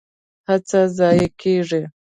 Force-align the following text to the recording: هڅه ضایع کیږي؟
هڅه 0.47 0.79
ضایع 0.97 1.27
کیږي؟ 1.41 1.81